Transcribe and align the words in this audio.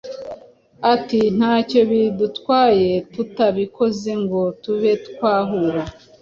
Ati“Ntacyo 0.93 1.79
bidutwaye 1.91 2.89
tutabikoze 3.13 4.11
ngo 4.23 4.41
tube 4.61 4.91
twahura, 5.07 5.81